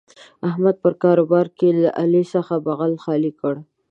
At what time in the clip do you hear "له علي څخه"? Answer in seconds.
1.81-2.53